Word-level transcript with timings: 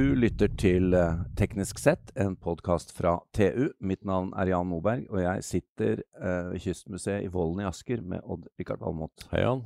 Du 0.00 0.14
lytter 0.16 0.48
til 0.56 0.94
eh, 0.96 1.18
Teknisk 1.36 1.76
sett, 1.82 2.08
en 2.16 2.32
podkast 2.40 2.94
fra 2.96 3.18
TU. 3.36 3.66
Mitt 3.84 4.00
navn 4.08 4.30
er 4.38 4.48
Jan 4.48 4.68
Moberg, 4.70 5.02
og 5.12 5.18
jeg 5.20 5.42
sitter 5.44 6.00
uh, 6.16 6.54
ved 6.54 6.62
Kystmuseet 6.64 7.26
i 7.26 7.28
Vollen 7.34 7.60
i 7.60 7.66
Asker 7.68 8.00
med 8.00 8.22
Odd-Rikard 8.24 8.80
Valmot. 8.80 9.26
Hei, 9.28 9.42
Jan. 9.42 9.60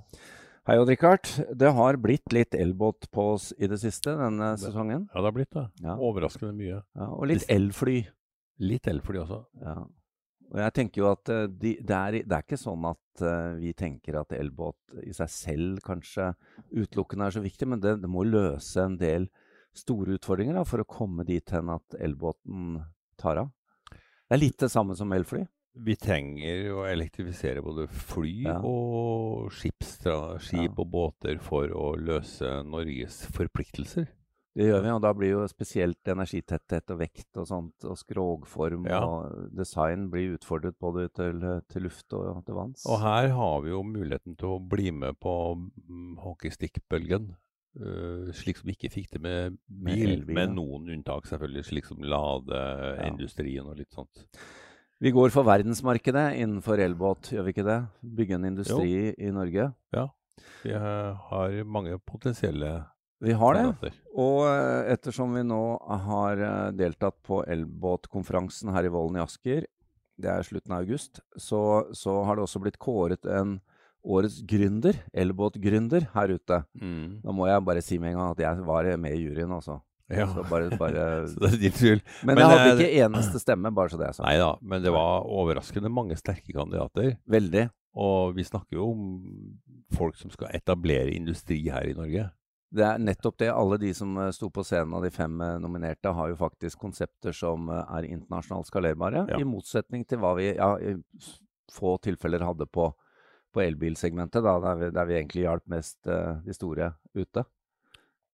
Hei, 0.67 0.79
Odd-Rikard. 0.81 1.31
Det 1.55 1.71
har 1.77 2.01
blitt 2.03 2.35
litt 2.35 2.57
elbåt 2.59 3.07
på 3.15 3.29
oss 3.37 3.53
i 3.63 3.69
det 3.71 3.79
siste 3.85 4.17
denne 4.19 4.49
det, 4.57 4.65
sesongen. 4.65 5.05
Ja, 5.13 5.21
det 5.21 5.31
har 5.31 5.37
blitt 5.39 5.53
det. 5.55 5.65
Ja. 5.85 5.95
Overraskende 6.09 6.51
mye. 6.59 6.81
Ja, 6.83 7.09
og 7.13 7.31
litt 7.31 7.47
elfly. 7.55 8.01
Litt 8.65 8.91
elfly 8.91 9.23
også. 9.23 9.41
Ja. 9.63 9.77
Og 10.51 10.61
jeg 10.65 10.77
tenker 10.81 11.05
jo 11.05 11.09
at 11.13 11.31
uh, 11.31 11.45
de, 11.47 11.77
det, 11.79 12.01
er, 12.01 12.19
det, 12.25 12.27
er, 12.33 12.43
ikke 12.43 12.59
sånn 12.59 12.91
at 12.91 13.23
uh, 13.23 13.55
vi 13.63 13.71
tenker 13.79 14.19
at 14.25 14.35
elbåt 14.35 14.99
i 15.07 15.15
seg 15.15 15.31
selv 15.31 15.87
kanskje 15.87 16.33
utelukkende 16.75 17.31
er 17.31 17.39
så 17.39 17.47
viktig, 17.47 17.71
men 17.71 17.87
det, 17.87 18.01
det 18.03 18.11
må 18.11 18.27
løse 18.27 18.83
en 18.83 18.99
del 18.99 19.31
store 19.79 20.19
utfordringer 20.19 20.57
da, 20.59 20.65
for 20.69 20.83
å 20.83 20.89
komme 20.89 21.27
dit 21.29 21.55
hen 21.55 21.73
at 21.75 21.99
elbåten 21.99 22.79
tar 23.21 23.43
av. 23.45 23.53
Det 23.91 24.37
er 24.37 24.41
litt 24.41 24.63
det 24.65 24.73
samme 24.73 24.97
som 24.99 25.13
elfly. 25.15 25.45
Vi 25.85 25.97
trenger 25.99 26.69
å 26.71 26.85
elektrifisere 26.87 27.63
både 27.65 27.89
fly 27.91 28.45
ja. 28.47 28.61
og 28.63 29.51
skipstra, 29.55 30.37
skip 30.39 30.69
ja. 30.71 30.77
og 30.79 30.87
båter 30.93 31.41
for 31.43 31.73
å 31.75 31.95
løse 31.99 32.61
Norges 32.67 33.25
forpliktelser. 33.35 34.07
Det 34.55 34.69
gjør 34.69 34.85
vi, 34.85 34.91
og 34.95 35.01
da 35.03 35.11
blir 35.19 35.33
jo 35.33 35.47
spesielt 35.51 36.11
energitetthet 36.13 36.93
og 36.95 37.01
vekt 37.01 37.41
og 37.43 37.49
sånt, 37.51 37.87
og 37.91 37.99
skrogform 37.99 38.87
ja. 38.87 39.01
og 39.03 39.49
design 39.59 40.07
blir 40.13 40.37
utfordret 40.37 40.79
både 40.79 41.09
til, 41.11 41.43
til, 41.67 41.89
luft 41.89 42.15
og 42.15 42.45
til 42.47 42.61
vanns. 42.61 42.85
Og 42.87 43.03
her 43.03 43.33
har 43.35 43.57
vi 43.65 43.73
jo 43.73 43.83
muligheten 43.83 44.39
til 44.39 44.55
å 44.55 44.61
bli 44.63 44.93
med 44.95 45.19
på 45.19 45.35
hockeystikkbølgen. 45.35 46.23
hockeystick-bølgen. 46.23 47.33
Uh, 47.75 48.31
slik 48.39 48.61
som 48.61 48.71
ikke 48.71 48.91
fikk 48.93 49.09
det 49.17 49.21
med 49.23 49.57
bil, 49.67 50.21
med, 50.23 50.29
med 50.37 50.53
noen 50.55 50.93
unntak 50.95 51.27
selvfølgelig, 51.27 51.65
slik 51.67 51.89
som 51.89 52.05
ladeindustrien 52.07 53.65
ja. 53.65 53.71
og 53.73 53.81
litt 53.81 53.97
sånt. 53.97 54.23
Vi 55.03 55.11
går 55.15 55.33
for 55.35 55.47
verdensmarkedet 55.49 56.37
innenfor 56.39 56.79
elbåt, 56.79 57.33
gjør 57.35 57.49
vi 57.49 57.55
ikke 57.57 57.67
det? 57.67 57.81
Bygge 58.21 58.39
en 58.39 58.47
industri 58.53 58.93
jo. 58.93 59.17
i 59.19 59.33
Norge. 59.35 59.67
Ja, 59.97 60.07
vi 60.63 60.77
har 60.79 61.59
mange 61.67 61.99
potensielle 62.07 62.71
Vi 63.25 63.35
har 63.35 63.59
det. 63.59 63.91
Og 64.15 64.45
uh, 64.47 64.87
ettersom 64.95 65.35
vi 65.35 65.43
nå 65.43 65.63
har 66.07 66.47
deltatt 66.79 67.19
på 67.27 67.43
elbåtkonferansen 67.43 68.71
her 68.77 68.87
i 68.87 68.95
Vollen 68.95 69.19
i 69.19 69.25
Asker, 69.25 69.67
det 70.15 70.31
er 70.31 70.47
slutten 70.47 70.77
av 70.77 70.85
august, 70.85 71.19
så, 71.35 71.61
så 71.91 72.21
har 72.23 72.39
det 72.39 72.47
også 72.47 72.63
blitt 72.63 72.79
kåret 72.79 73.27
en 73.27 73.59
årets 74.05 74.43
gründer, 74.47 74.99
elbåtgründer, 75.17 76.11
her 76.13 76.35
ute. 76.37 76.61
Mm. 76.77 77.21
Da 77.25 77.35
må 77.35 77.49
jeg 77.49 77.65
bare 77.65 77.83
si 77.85 77.99
med 77.99 78.13
en 78.13 78.21
gang 78.21 78.37
at 78.37 78.45
jeg 78.45 78.67
var 78.69 78.89
med 79.01 79.17
i 79.17 79.25
juryen, 79.25 79.53
altså. 79.57 79.81
Ja. 80.13 80.27
Så 80.29 80.45
bare, 80.51 80.69
bare... 80.77 81.05
så 81.33 81.41
det 81.41 81.53
er 81.55 81.61
din 81.63 81.79
skyld. 81.79 82.05
Men, 82.23 82.35
men, 82.35 82.43
jeg 82.43 82.53
hadde 82.53 82.75
ikke 82.77 83.07
eneste 83.07 83.41
stemme, 83.41 83.73
bare 83.75 83.93
så 83.93 84.01
det 84.01 84.11
er 84.11 84.19
sagt. 84.19 84.27
Nei 84.29 84.37
da, 84.43 84.53
men 84.61 84.85
det 84.85 84.93
var 84.95 85.25
overraskende 85.25 85.93
mange 85.93 86.19
sterke 86.21 86.53
kandidater. 86.53 87.17
Veldig. 87.31 87.69
Og 88.05 88.35
vi 88.37 88.45
snakker 88.45 88.81
jo 88.81 88.91
om 88.91 89.05
folk 89.95 90.19
som 90.19 90.33
skal 90.35 90.53
etablere 90.57 91.15
industri 91.15 91.61
her 91.71 91.87
i 91.89 91.97
Norge. 91.97 92.27
Det 92.75 92.83
er 92.83 92.99
nettopp 92.99 93.39
det. 93.39 93.53
Alle 93.55 93.79
de 93.79 93.93
som 93.95 94.17
eh, 94.19 94.33
sto 94.35 94.49
på 94.51 94.65
scenen 94.67 94.97
av 94.99 95.05
de 95.07 95.11
fem 95.15 95.41
eh, 95.47 95.57
nominerte, 95.63 96.11
har 96.11 96.33
jo 96.33 96.41
faktisk 96.41 96.81
konsepter 96.83 97.37
som 97.37 97.71
eh, 97.71 97.97
er 97.99 98.09
internasjonalt 98.09 98.67
skalerbare, 98.67 99.29
ja. 99.31 99.39
i 99.39 99.47
motsetning 99.47 100.03
til 100.11 100.19
hva 100.25 100.35
vi 100.41 100.51
ja, 100.51 100.73
i 100.83 100.97
få 101.75 101.95
tilfeller 102.03 102.43
hadde 102.45 102.67
på 102.67 102.91
på 103.55 103.63
elbilsegmentet, 103.65 104.43
da, 104.45 104.59
der 104.63 104.81
vi, 104.81 104.91
der 104.95 105.09
vi, 105.09 105.17
egentlig 105.19 105.47
hjalp 105.47 105.65
mest 105.73 106.11
uh, 106.11 106.41
de 106.45 106.57
store 106.57 106.91
ute, 107.15 107.45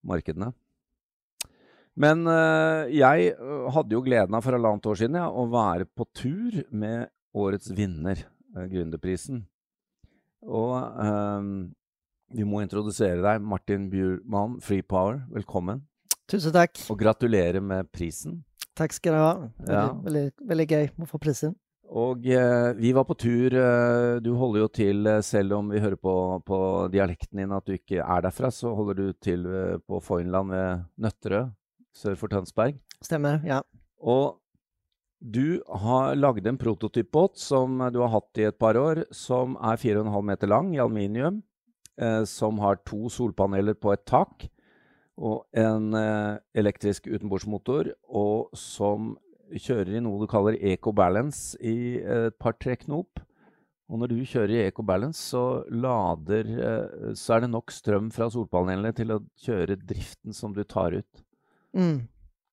markedene. 0.07 0.51
Men 2.01 2.23
uh, 2.25 2.87
jeg 2.89 3.33
eh, 3.35 3.65
hadde 3.75 3.93
jo 3.93 4.01
gleden 4.05 4.37
av 4.37 4.45
for 4.47 4.57
halvannet 4.57 4.87
år 4.89 5.01
siden 5.01 5.19
ja, 5.19 5.27
å 5.29 5.45
være 5.53 5.89
på 5.91 6.07
tur 6.17 6.63
med 6.71 7.11
årets 7.37 7.73
vinner, 7.77 8.23
uh, 8.57 8.65
Gründerprisen. 8.71 9.45
Og 10.41 10.73
vi 12.33 12.47
må 12.49 12.63
introdusere 12.65 13.21
deg, 13.21 13.43
Martin 13.45 13.91
Bjurman, 13.93 14.55
Free 14.65 14.81
Power. 14.81 15.19
Velkommen. 15.35 15.83
Tusen 16.31 16.55
takk. 16.55 16.79
Og 16.89 16.97
gratulerer 16.97 17.61
med 17.61 17.91
prisen. 17.93 18.39
Takk 18.79 18.95
skal 18.97 19.17
du 19.17 19.21
ha. 19.21 19.33
Veldig, 19.59 19.75
ja. 19.75 19.89
veldig, 20.07 20.23
veldig 20.53 20.67
gøy 20.71 20.89
å 21.05 21.09
få 21.11 21.21
prisen. 21.21 21.59
Og 21.91 22.27
eh, 22.31 22.71
vi 22.79 22.93
var 22.95 23.07
på 23.09 23.17
tur. 23.19 23.55
Eh, 23.55 24.21
du 24.23 24.31
holder 24.39 24.63
jo 24.63 24.69
til, 24.71 25.07
eh, 25.11 25.23
selv 25.27 25.57
om 25.59 25.73
vi 25.73 25.83
hører 25.83 25.99
på, 25.99 26.15
på, 26.47 26.59
dialekten 26.93 27.43
din 27.43 27.55
at 27.57 27.67
du 27.67 27.75
ikke 27.75 28.05
er 28.05 28.23
derfra, 28.23 28.53
så 28.55 28.71
holder 28.79 29.01
du 29.01 29.17
til 29.19 29.47
eh, 29.47 29.81
på 29.83 29.99
Foynland 30.05 30.55
ved 30.55 30.85
Nøtterøy 31.03 31.49
sør 31.97 32.17
for 32.19 32.31
Tønsberg. 32.33 32.79
Stemmer, 33.03 33.41
ja. 33.47 33.61
Og 34.01 34.39
du 35.21 35.61
har 35.83 36.15
lagd 36.17 36.47
en 36.49 36.59
prototypbåt 36.61 37.39
som 37.41 37.81
du 37.93 38.01
har 38.01 38.13
hatt 38.15 38.41
i 38.41 38.47
et 38.49 38.59
par 38.61 38.79
år, 38.81 39.05
som 39.13 39.57
er 39.61 39.81
4,5 39.81 40.23
meter 40.31 40.49
lang 40.49 40.73
i 40.75 40.81
aluminium, 40.81 41.43
eh, 42.01 42.23
som 42.25 42.61
har 42.63 42.81
to 42.87 43.11
solpaneler 43.13 43.77
på 43.77 43.93
et 43.93 44.07
tak 44.09 44.49
og 45.21 45.45
en 45.53 45.93
eh, 45.99 46.39
elektrisk 46.57 47.11
utenbordsmotor, 47.11 47.93
og 48.09 48.55
som 48.57 49.17
kjører 49.57 49.97
i 49.97 50.05
noe 50.05 50.23
du 50.23 50.31
kaller 50.31 50.59
eco-balance 50.73 51.59
i 51.61 51.99
et 51.99 52.37
par-tre 52.41 52.77
knop. 52.85 53.23
Og 53.91 53.99
når 53.99 54.13
du 54.13 54.21
kjører 54.23 54.55
i 54.55 54.63
eco-balance, 54.69 55.19
så, 55.33 55.65
lader, 55.75 56.47
eh, 56.47 57.11
så 57.19 57.37
er 57.37 57.45
det 57.45 57.51
nok 57.51 57.73
strøm 57.75 58.13
fra 58.15 58.29
solpanelene 58.31 58.95
til 58.95 59.17
å 59.17 59.23
kjøre 59.43 59.81
driften 59.83 60.37
som 60.37 60.55
du 60.55 60.63
tar 60.63 60.95
ut. 61.01 61.25
Mm. 61.75 62.07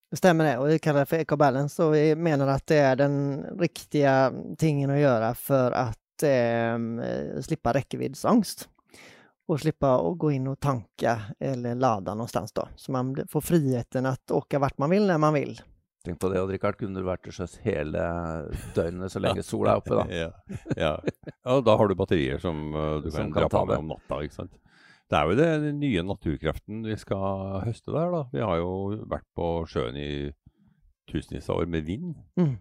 Det 0.09 0.17
stemmer 0.17 0.47
det, 0.47 0.55
og 0.57 0.71
vi 0.71 0.79
kaller 0.81 1.03
det 1.03 1.11
for 1.11 1.21
eco-balance. 1.21 1.77
Og 1.83 1.93
vi 1.93 2.15
mener 2.15 2.49
at 2.49 2.65
det 2.71 2.81
er 2.81 2.97
den 3.03 3.19
riktige 3.59 4.15
tingen 4.57 4.95
å 4.95 4.97
gjøre 4.97 5.31
for 5.37 5.77
at 5.77 6.25
eh, 6.25 7.43
slippe 7.45 7.75
rekkeviddsangst. 7.77 8.65
Og 9.47 9.61
slippe 9.61 9.87
å 9.87 10.15
gå 10.19 10.33
inn 10.35 10.49
og 10.51 10.57
tanke 10.59 11.13
eller 11.39 11.77
lade 11.79 12.17
noe 12.17 12.27
sted. 12.27 12.73
Så 12.75 12.91
man 12.91 13.13
får 13.29 13.45
friheten 13.45 14.09
å 14.09 14.17
åke 14.41 14.59
hvert 14.59 14.81
man 14.81 14.91
vil, 14.91 15.05
når 15.07 15.21
man 15.23 15.37
vil. 15.37 15.53
Tenk 16.07 16.22
på 16.23 16.29
det, 16.31 16.40
Odd 16.40 16.53
Rikard. 16.56 16.78
kunne 16.79 17.01
du 17.01 17.03
vært 17.03 17.25
til 17.25 17.35
sjøs 17.35 17.57
hele 17.66 18.03
døgnet 18.78 19.12
så 19.12 19.19
lenge 19.25 19.44
sola 19.44 19.73
er 19.75 19.81
oppe, 19.81 19.97
da. 19.97 20.06
ja, 20.07 20.29
ja. 20.79 20.94
ja, 21.28 21.57
da 21.68 21.75
har 21.81 21.91
du 21.91 21.97
batterier 22.00 22.40
som 22.40 22.69
uh, 22.72 22.97
du 23.03 23.09
som 23.12 23.28
kan, 23.28 23.34
kan 23.35 23.44
dra 23.44 23.50
på 23.51 23.66
med 23.68 23.84
om 23.84 23.91
natta, 23.91 24.22
ikke 24.23 24.38
sant. 24.40 24.56
Det 25.07 25.16
er 25.16 25.28
jo 25.28 25.35
det, 25.40 25.47
den 25.63 25.78
nye 25.79 26.03
naturkraften 26.03 26.81
vi 26.88 26.95
skal 27.00 27.62
høste 27.63 27.91
der, 27.95 28.12
da. 28.12 28.23
Vi 28.31 28.44
har 28.44 28.57
jo 28.59 28.72
vært 29.07 29.28
på 29.35 29.51
sjøen 29.72 30.00
i 30.00 30.09
tusenvis 31.07 31.47
av 31.51 31.62
år 31.62 31.69
med 31.72 31.88
vind. 31.88 32.16
Mm. 32.39 32.57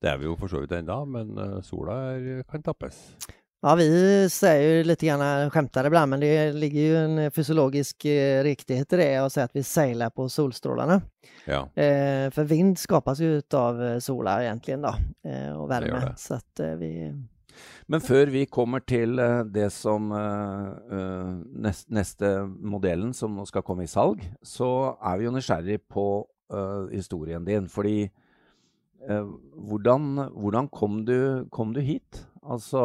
Det 0.00 0.08
er 0.08 0.20
vi 0.20 0.28
jo 0.28 0.36
for 0.40 0.48
så 0.48 0.62
vidt 0.62 0.72
ennå, 0.76 1.02
men 1.08 1.36
uh, 1.40 1.58
sola 1.64 1.98
er, 2.14 2.44
kan 2.48 2.64
tappes. 2.64 3.00
Ja, 3.62 3.74
vi 3.74 4.28
säger 4.30 4.76
ju 4.76 4.84
lite 4.84 5.06
grann, 5.06 5.50
skämtar 5.50 5.84
ibland, 5.84 6.10
men 6.10 6.20
det 6.20 6.52
ligger 6.52 6.80
ju 6.80 6.96
en 6.96 7.30
fysiologisk 7.30 8.04
eh, 8.04 8.42
riktighet 8.42 8.92
i 8.92 8.96
det 8.96 9.16
att 9.16 9.32
säga 9.32 9.44
att 9.44 9.56
vi 9.56 9.62
seiler 9.62 10.10
på 10.10 10.28
solstrålarna. 10.28 11.02
Ja. 11.44 11.60
Eh, 11.82 12.30
för 12.30 12.44
vind 12.44 12.78
skapas 12.78 13.20
ju 13.20 13.42
av 13.54 13.82
eh, 13.84 13.98
sola 13.98 14.42
egentligen 14.42 14.82
då, 14.82 14.94
eh, 15.28 15.60
och 15.60 15.70
värme. 15.70 15.86
Det 15.86 16.06
det. 16.06 16.14
Så 16.16 16.34
att 16.34 16.60
eh, 16.60 16.74
vi... 16.74 17.14
Men 17.86 18.00
før 18.00 18.26
vi 18.26 18.46
kommer 18.46 18.80
til 18.80 19.18
eh, 19.18 19.44
det 19.44 19.70
som 19.70 20.08
nest, 21.52 21.90
neste 21.90 22.46
modellen 22.46 23.12
som 23.14 23.44
skal 23.46 23.62
komme 23.62 23.84
i 23.84 23.90
salg, 23.92 24.24
så 24.42 24.96
er 25.02 25.18
vi 25.18 25.28
jo 25.28 25.34
nysgjerrig 25.36 25.80
på 25.90 26.26
historien 26.92 27.44
din. 27.44 27.68
Fordi 27.68 28.08
hvordan, 29.54 30.16
hvordan 30.32 30.68
kom, 30.68 31.04
du, 31.04 31.44
kom 31.50 31.74
du 31.74 31.80
hit? 31.80 32.24
Altså 32.40 32.80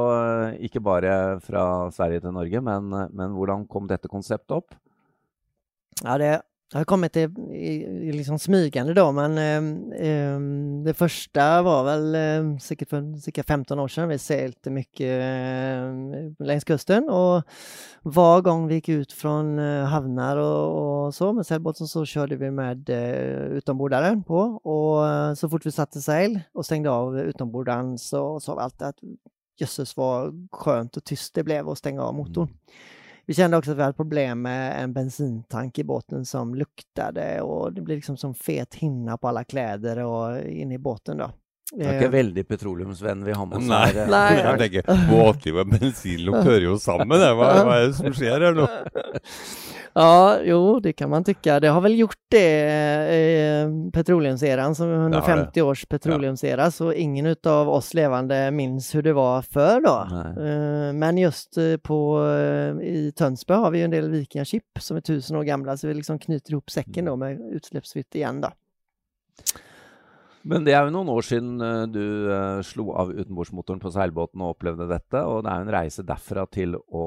ikke 0.60 0.82
bare 0.84 1.40
fra 1.44 1.90
Sverige 1.96 2.26
til 2.26 2.36
Norge, 2.36 2.62
men, 2.62 2.92
men 3.16 3.38
hvordan 3.38 3.64
kom 3.72 3.88
dette 3.88 4.12
konseptet 4.12 4.52
opp? 4.58 4.76
Ja, 6.04 6.18
det 6.20 6.34
har 6.74 6.84
kommet 6.90 7.16
i, 7.16 7.24
i, 7.56 8.12
liksom 8.12 8.40
smygende 8.42 8.96
da. 8.98 9.06
men 9.16 9.38
eh, 9.96 10.40
det 10.84 10.96
første 10.98 11.44
var 11.64 11.84
vel 11.88 12.18
eh, 12.20 12.48
sikkert 12.64 12.92
for 12.92 13.36
ca 13.36 13.44
15 13.46 13.80
år 13.80 13.92
siden. 13.94 14.12
Vi 14.12 14.18
seilte 14.20 14.74
mye 14.74 15.12
eh, 15.28 16.32
langs 16.44 16.68
kusten 16.68 17.08
og 17.08 17.46
hver 18.04 18.44
gang 18.46 18.66
vi 18.68 18.82
gikk 18.82 19.06
ut 19.06 19.16
fra 19.16 19.38
eh, 19.46 19.86
havner 19.94 20.42
og, 20.42 20.82
og, 20.82 21.14
så 21.16 21.32
med 21.38 21.48
seilbåten 21.48 21.90
så 21.90 22.04
kjørte 22.10 22.40
vi 22.42 22.52
med 22.52 22.92
eh, 22.92 23.56
utenborderen 23.62 24.26
på 24.28 24.42
og 24.58 24.92
eh, 25.06 25.32
så 25.40 25.52
fort 25.52 25.70
vi 25.70 25.76
satte 25.76 26.04
seil 26.04 26.42
og 26.52 26.68
stengte 26.68 26.92
av 26.92 27.16
utenborderen, 27.30 27.96
så 28.02 28.36
sa 28.44 28.58
vi 28.58 28.66
alltid 28.66 28.90
at 28.90 29.08
jösses 29.58 29.98
vad 29.98 30.48
skönt 30.52 30.98
och 30.98 31.04
tyst 31.04 31.34
det 31.34 31.44
blev 31.44 31.70
att 31.70 31.78
stänga 31.78 32.02
av 32.02 32.14
motorn. 32.14 32.48
Mm. 32.48 32.58
Vi 33.26 33.34
kände 33.34 33.58
också 33.58 33.72
att 33.72 33.78
vi 33.78 33.82
hade 33.82 33.94
problem 33.94 34.42
med 34.42 34.84
en 34.84 34.94
bensintank 34.94 35.80
i 35.80 35.84
båten 35.84 36.26
som 36.26 36.56
luktade 36.56 37.42
och 37.42 37.74
det 37.74 37.82
blev 37.82 37.96
liksom 37.98 38.18
som 38.18 38.36
fet 38.36 38.76
hinna 38.76 39.18
på 39.18 39.28
alla 39.28 39.44
kläder 39.44 39.98
och 39.98 40.42
inne 40.48 40.74
i 40.76 40.78
båten 40.78 41.18
då. 41.18 41.32
Det 41.74 41.82
er 41.82 41.96
ikke 41.98 42.12
veldig 42.14 42.44
petroleumsvenn 42.46 43.24
vi 43.26 43.34
har 43.34 43.46
med 43.50 43.58
oss 43.58 43.66
Nei. 43.68 43.86
her. 43.90 44.10
Nei. 44.14 44.34
Jeg 44.38 44.60
tenker, 44.62 45.06
Båtliv 45.10 45.58
og 45.64 45.72
bensinlukt 45.72 46.46
hører 46.46 46.68
jo 46.68 46.76
sammen. 46.80 47.18
Hva, 47.18 47.48
hva 47.66 47.80
er 47.80 47.88
det 47.88 47.96
som 47.98 48.14
skjer 48.14 48.46
her 48.46 48.54
nå? 48.56 48.68
Ja, 49.98 50.40
jo, 50.44 50.80
det 50.80 50.94
kan 50.94 51.10
man 51.10 51.24
tycka. 51.24 51.60
Det 51.60 51.68
har 51.68 51.82
väl 51.82 52.00
gjort 52.00 52.20
det 52.30 52.64
i 53.16 53.92
petroleumseran, 53.94 54.76
som 54.76 54.94
150 54.94 55.62
års 55.62 55.86
petroleumsera, 55.86 56.62
ja. 56.62 56.72
så 56.72 56.94
ingen 56.94 57.36
av 57.46 57.70
oss 57.70 57.94
levande 57.94 58.52
minns 58.52 58.96
hur 58.96 59.02
det 59.02 59.14
var 59.14 59.42
förr 59.42 59.82
då. 59.82 60.08
Nej. 60.12 60.94
men 60.94 61.18
just 61.18 61.58
eh, 61.58 61.78
på, 61.78 62.28
eh, 62.28 62.88
i 62.88 63.14
Tönsberg 63.16 63.58
har 63.58 63.72
vi 63.72 63.82
en 63.82 63.92
del 63.92 64.10
vikingaskip 64.10 64.64
som 64.80 64.98
är 64.98 65.02
tusen 65.02 65.38
år 65.38 65.44
gamla, 65.44 65.78
så 65.78 65.88
vi 65.88 65.94
liksom 65.94 66.20
knyter 66.20 66.52
ihop 66.52 66.70
säcken 66.70 67.06
då 67.06 67.16
med 67.16 67.42
utsläppsfritt 67.52 68.16
igen 68.16 68.42
då. 68.42 68.50
Men 70.42 70.66
det 70.66 70.76
er 70.76 70.84
jo 70.86 70.92
noen 70.94 71.10
år 71.10 71.24
siden 71.26 71.58
du 71.90 72.30
uh, 72.30 72.62
slo 72.62 72.92
av 72.94 73.14
utenbordsmotoren 73.16 73.80
på 73.82 73.90
seilbåten 73.96 74.44
og 74.46 74.58
opplevde 74.58 74.86
dette. 74.92 75.24
Og 75.24 75.42
det 75.42 75.50
er 75.50 75.62
jo 75.62 75.66
en 75.66 75.74
reise 75.74 76.04
derfra 76.06 76.44
til 76.54 76.76
å 76.76 77.06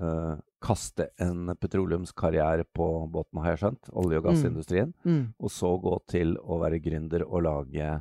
uh, 0.00 0.38
kaste 0.60 1.08
en 1.22 1.54
petroleumskarriere 1.60 2.64
på 2.74 3.06
båten, 3.12 3.40
har 3.42 3.54
jeg 3.54 3.62
skjønt. 3.62 3.90
Olje- 3.92 4.18
og 4.18 4.24
mm. 4.24 4.28
gassindustrien. 4.30 4.94
Mm. 5.04 5.12
Mm. 5.12 5.26
Og 5.38 5.52
så 5.54 5.74
gå 5.82 5.94
til 6.10 6.36
å 6.42 6.58
være 6.62 6.80
gründer 6.84 7.24
og 7.26 7.44
lage 7.46 7.92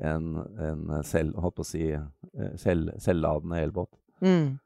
en, 0.00 0.32
en 0.58 1.04
selv, 1.06 1.36
holdt 1.38 1.58
på 1.60 1.66
å 1.66 1.70
si, 1.70 1.84
selv, 2.60 2.96
selvladende 3.02 3.62
elbåt. 3.62 3.92
Mm. 4.20 4.58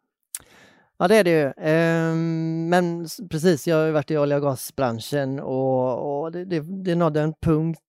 Ja, 0.98 1.08
det 1.08 1.16
är 1.16 1.24
det 1.24 1.30
ju. 1.30 1.52
Ehm, 1.56 2.68
men 2.68 3.06
precis, 3.30 3.66
jag 3.66 3.76
har 3.76 3.86
ju 3.86 3.92
varit 3.92 4.10
i 4.10 4.18
olje- 4.18 4.36
och 4.36 4.42
gasbranschen 4.42 5.40
och, 5.40 6.22
och 6.22 6.32
det, 6.32 6.44
det, 6.44 6.60
det 6.60 6.94
nådde 6.94 7.20
en 7.20 7.34
punkt 7.40 7.80
Eh, 7.80 7.83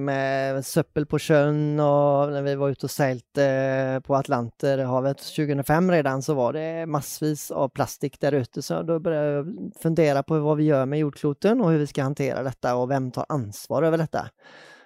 med 0.00 0.60
söppel 0.66 1.06
på 1.10 1.18
sjøen, 1.22 1.78
og 1.82 2.32
når 2.34 2.44
vi 2.46 2.54
var 2.60 2.74
ute 2.74 2.88
og 2.88 2.92
seilte 2.92 3.44
eh, 3.44 3.98
på 4.04 4.16
Atlanterhavet 4.18 5.22
2005 5.24 5.90
redan 5.94 6.22
så 6.24 6.36
var 6.38 6.56
det 6.56 6.66
massvis 6.90 7.48
av 7.54 7.72
plastik 7.74 8.18
der 8.22 8.38
ute. 8.40 8.62
Så 8.62 8.82
da 8.86 8.98
begynte 8.98 9.18
jeg 9.18 9.42
å 9.42 9.80
fundere 9.82 10.24
på 10.26 10.40
hva 10.44 10.56
vi 10.58 10.68
gjør 10.70 10.86
med 10.90 11.02
jordkloten 11.02 11.60
og 11.60 11.70
hvordan 11.70 11.84
vi 11.84 11.90
skal 11.92 12.08
håndtere 12.10 12.46
dette, 12.46 12.74
og 12.74 12.88
hvem 12.92 13.10
tar 13.14 13.30
ansvar 13.34 13.88
over 13.90 14.04
dette. 14.04 14.26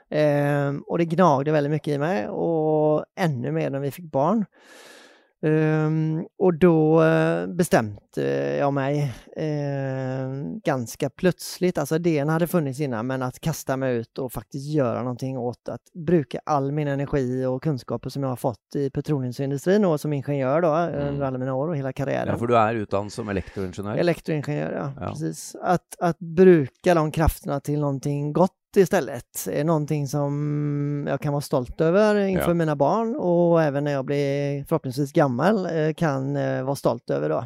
Eh, 0.08 0.70
og 0.88 1.00
det 1.00 1.10
gnagde 1.12 1.54
veldig 1.54 1.72
mye 1.74 1.94
i 1.94 2.02
meg, 2.02 2.30
og 2.32 3.04
enda 3.28 3.54
mer 3.54 3.74
når 3.74 3.88
vi 3.88 3.96
fikk 4.00 4.12
barn. 4.14 4.46
Um, 5.40 6.26
och 6.38 6.54
då 6.54 7.02
uh, 7.02 7.46
bestämde 7.46 8.00
jag 8.58 8.72
mig 8.72 9.14
uh, 9.40 10.58
ganska 10.64 11.10
plötsligt, 11.10 11.78
alltså 11.78 11.96
idén 11.96 12.28
hade 12.28 12.46
funnits 12.46 12.80
innan, 12.80 13.06
men 13.06 13.22
att 13.22 13.40
kasta 13.40 13.76
mig 13.76 13.96
ut 13.96 14.18
och 14.18 14.32
faktiskt 14.32 14.66
göra 14.66 14.98
någonting 15.02 15.38
åt 15.38 15.68
att 15.68 15.80
bruka 16.06 16.40
all 16.46 16.72
min 16.72 16.88
energi 16.88 17.44
och 17.44 17.62
kunskaper 17.62 18.10
som 18.10 18.22
jag 18.22 18.30
har 18.30 18.36
fått 18.36 18.76
i 18.76 18.90
petroleumsindustrin 18.90 19.84
och 19.84 20.00
som 20.00 20.12
ingenjör 20.12 20.62
då 20.62 20.74
mm. 20.74 21.08
under 21.08 21.26
alla 21.26 21.38
mina 21.38 21.54
år 21.54 21.68
och 21.68 21.76
hela 21.76 21.92
karriären. 21.92 22.28
Ja, 22.28 22.38
för 22.38 22.46
du 22.46 22.56
är 22.56 22.74
utdannet 22.74 23.12
som 23.12 23.28
elektroingenjör? 23.28 23.96
Elektroingenjör, 23.96 24.72
ja, 24.72 24.92
ja. 25.00 25.10
precis. 25.10 25.56
Att, 25.62 26.00
att 26.00 26.18
bruka 26.18 26.94
de 26.94 27.10
krafterna 27.10 27.60
till 27.60 27.80
någonting 27.80 28.32
gott 28.32 28.52
istället. 28.76 29.48
är 29.50 29.64
Någonting 29.64 30.08
som 30.08 31.04
jag 31.08 31.20
kan 31.20 31.32
vara 31.32 31.40
stolt 31.40 31.80
över 31.80 32.16
inför 32.16 32.48
ja. 32.48 32.54
mina 32.54 32.76
barn 32.76 33.16
och 33.16 33.62
även 33.62 33.84
när 33.84 33.92
jag 33.92 34.04
blir 34.04 34.64
förhoppningsvis 34.64 35.12
gammal 35.12 35.66
eh, 35.66 35.94
kan 35.94 36.36
eh, 36.36 36.62
vara 36.62 36.76
stolt 36.76 37.10
över 37.10 37.28
då. 37.28 37.44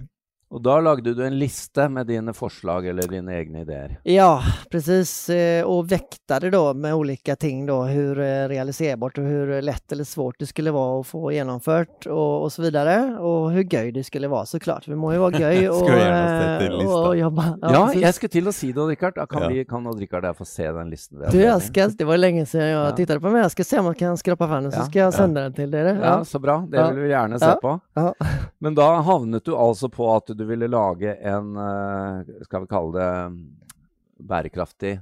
Och 0.53 0.63
då 0.63 0.81
lagde 0.81 1.15
du 1.15 1.27
en 1.27 1.39
lista 1.39 1.89
med 1.89 2.07
dina 2.07 2.33
förslag 2.33 2.87
eller 2.87 3.03
dina 3.03 3.35
egna 3.39 3.61
idéer? 3.61 4.01
Ja, 4.03 4.43
precis. 4.71 5.31
Og 5.65 5.83
och 5.83 5.93
väktade 5.93 6.51
då 6.51 6.75
med 6.75 6.95
olika 6.95 7.37
ting 7.37 7.67
då, 7.67 7.83
hur 7.83 8.21
eh, 8.21 8.49
realiserbart 8.49 9.19
och 9.19 9.25
hur 9.25 9.63
lätt 9.63 9.93
eller 9.93 10.05
svårt 10.05 10.39
det 10.39 10.47
skulle 10.47 10.71
vara 10.71 11.01
att 11.01 11.07
få 11.07 11.33
genomfört 11.33 12.07
och, 12.07 12.43
och 12.43 12.53
så 12.53 12.63
vidare. 12.63 13.19
Och 13.19 13.51
hur 13.51 13.75
göj 13.75 13.93
det 13.93 14.05
skulle 14.05 14.29
vara 14.29 14.47
såklart. 14.47 14.89
Vi 14.89 14.95
må 14.95 15.13
ju 15.13 15.19
vara 15.19 15.39
göj 15.39 15.69
och, 15.69 15.83
och, 15.83 17.07
och 17.07 17.17
jobba. 17.17 17.59
Ja, 17.63 17.73
ja 17.73 17.95
jag 17.95 18.15
skulle 18.15 18.31
till 18.31 18.49
att 18.49 18.55
säga 18.55 18.73
det 18.73 18.81
Rickard. 18.81 19.15
Kan, 19.15 19.43
ja. 19.43 19.49
vi, 19.49 19.65
kan 19.65 19.93
Rickard 19.93 20.37
få 20.37 20.45
se 20.45 20.73
den 20.73 20.91
listan? 20.91 21.23
Du, 21.31 21.41
jag 21.41 21.63
ska, 21.63 21.89
det 21.89 22.05
var 22.05 22.17
länge 22.17 22.47
sedan 22.47 22.67
jag 22.67 22.87
ja. 22.87 22.97
tittade 22.97 23.21
på 23.21 23.27
den, 23.27 23.37
jag 23.37 23.51
ska 23.51 23.65
se 23.65 23.79
om 23.79 23.87
jag 23.87 23.99
kan 23.99 24.17
skrapa 24.17 24.49
fram 24.49 24.63
den 24.63 24.73
så 24.73 24.83
ska 24.83 24.99
jag 24.99 25.15
sända 25.15 25.41
den 25.41 25.53
till 25.53 25.71
dig. 25.71 25.99
Ja. 26.03 26.25
så 26.25 26.39
bra. 26.39 26.67
Det 26.71 26.93
vill 26.93 27.03
vi 27.03 27.09
gärna 27.09 27.39
se 27.39 27.53
på. 27.63 27.81
Men 28.59 28.75
då 28.75 28.83
havnet 28.83 29.45
du 29.45 29.57
alltså 29.57 29.89
på 29.89 30.15
att 30.15 30.27
du 30.27 30.42
du 30.43 30.49
ville 30.49 30.69
lage 30.69 31.15
en, 31.15 31.57
eh, 31.57 32.43
skal 32.45 32.65
vi 32.65 32.71
kalle 32.71 32.99
det, 32.99 33.13
bærekraftig 34.23 35.01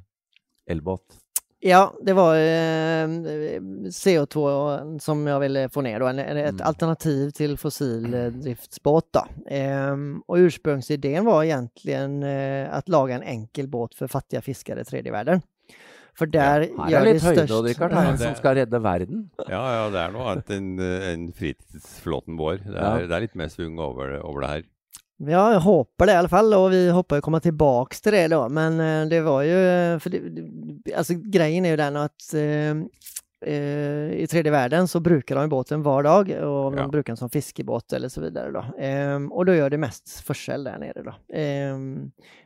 elbåt? 0.66 1.16
Ja, 1.62 1.94
det 2.00 2.12
var 2.12 2.36
eh, 2.36 3.08
CO2 3.88 4.98
som 4.98 5.26
jag 5.26 5.40
ville 5.40 5.68
få 5.68 5.80
ner 5.80 6.00
då, 6.00 6.06
ett 6.06 6.30
mm. 6.30 6.60
alternativ 6.64 7.30
til 7.30 7.56
fossildriftsbåt. 7.58 9.16
Og 9.16 9.26
och 10.26 10.36
ursprungsidén 10.36 11.24
var 11.24 11.44
egentligen 11.44 12.22
eh, 12.22 12.74
att 12.74 12.88
laga 12.88 13.14
en 13.14 13.22
enkel 13.22 13.68
båt 13.68 13.94
for 13.94 14.06
fattige 14.06 14.40
fiskere 14.40 14.80
i 14.80 14.84
tredje 14.84 15.12
verden. 15.12 15.42
For 16.14 16.26
der 16.26 16.66
ja, 16.68 16.84
Her 16.84 16.96
er 17.00 17.12
litt 17.12 17.22
høyde, 17.22 17.94
Han 17.94 18.18
som 18.18 18.34
skal 18.34 18.54
redde 18.54 18.82
verden. 18.82 19.30
Ja, 19.48 19.60
ja, 19.74 19.84
det 19.92 20.00
er 20.00 20.12
noe 20.12 20.32
annet 20.32 20.50
enn 20.50 20.80
en 20.80 21.32
fritidsflåten 21.32 22.36
vår. 22.36 22.64
Det 22.64 22.76
er, 22.76 23.04
ja. 23.04 23.06
det 23.06 23.16
er 23.16 23.24
litt 23.28 23.38
mer 23.38 23.48
svung 23.52 23.78
over, 23.78 24.18
over 24.24 24.44
det 24.44 24.50
her. 24.50 24.68
Ja, 25.26 25.52
jag 25.52 25.60
håper 25.60 26.06
det 26.06 26.12
i 26.12 26.16
alla 26.16 26.28
fall 26.28 26.54
och 26.54 26.72
vi 26.72 26.90
hoppas 26.90 27.16
ju 27.16 27.20
komma 27.20 27.40
tillbaks 27.40 28.00
till 28.00 28.12
det 28.12 28.28
då. 28.28 28.48
Men 28.48 28.80
eh, 28.80 29.08
det 29.08 29.20
var 29.20 29.42
ju, 29.42 29.98
för 30.00 30.10
det, 30.10 30.94
alltså 30.94 31.14
grejen 31.14 31.64
är 31.64 31.70
ju 31.70 31.76
den 31.76 31.96
att 31.96 32.34
eh, 32.34 32.76
eh, 33.52 34.12
i 34.12 34.26
tredje 34.30 34.52
världen 34.52 34.88
så 34.88 35.00
brukar 35.00 35.36
de 35.36 35.48
båten 35.48 35.82
var 35.82 36.02
dag 36.02 36.20
och 36.20 36.72
de 36.72 36.78
ja. 36.78 36.88
brukar 36.88 37.12
den 37.12 37.16
som 37.16 37.30
fiskebåt 37.30 37.92
eller 37.92 38.08
så 38.08 38.20
vidare 38.20 38.50
då. 38.50 38.84
Eh, 38.84 39.22
och 39.30 39.46
då 39.46 39.54
gör 39.54 39.70
det 39.70 39.78
mest 39.78 40.20
försälj 40.20 40.64
där 40.64 40.78
nere 40.78 41.02
då. 41.02 41.36
Eh, 41.36 41.76